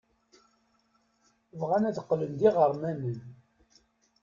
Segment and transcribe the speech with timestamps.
[1.59, 3.17] Bɣan ad qqlen d iɣermanen.